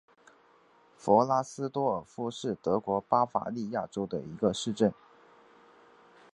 [0.97, 4.91] 弗拉斯多尔夫是德国巴伐利亚州的一个市镇。